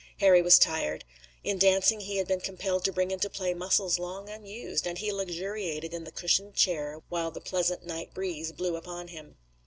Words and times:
Harry 0.19 0.41
was 0.41 0.57
tired. 0.57 1.05
In 1.43 1.59
dancing 1.59 1.99
he 1.99 2.15
had 2.17 2.27
been 2.27 2.39
compelled 2.39 2.83
to 2.85 2.91
bring 2.91 3.11
into 3.11 3.29
play 3.29 3.53
muscles 3.53 3.99
long 3.99 4.29
unused, 4.29 4.87
and 4.87 4.97
he 4.97 5.11
luxuriated 5.11 5.93
in 5.93 6.05
the 6.05 6.11
cushioned 6.11 6.55
chair, 6.55 7.03
while 7.09 7.29
the 7.29 7.39
pleasant 7.39 7.85
night 7.85 8.11
breeze 8.11 8.51
blew 8.51 8.75
upon 8.75 9.09
him. 9.09 9.35